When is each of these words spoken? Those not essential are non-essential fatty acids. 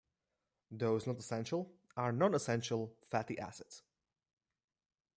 Those 0.71 1.05
not 1.05 1.19
essential 1.19 1.75
are 1.95 2.11
non-essential 2.11 2.91
fatty 3.03 3.37
acids. 3.37 3.83